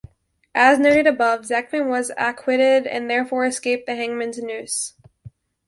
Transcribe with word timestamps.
As 0.55 0.79
noted 0.79 1.05
above, 1.05 1.41
Zechman 1.41 1.87
was 1.87 2.11
acquitted 2.17 2.87
and 2.87 3.07
therefore 3.07 3.45
escaped 3.45 3.85
the 3.85 3.93
hangman's 3.95 4.39
noose. 4.39 4.95